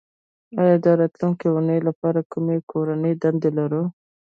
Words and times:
ایا 0.59 0.75
د 0.83 0.85
راتلونکې 0.99 1.47
اونۍ 1.51 1.79
لپاره 1.87 2.19
کومه 2.31 2.55
کورنۍ 2.71 3.13
دنده 3.21 3.49
لرو 3.57 3.83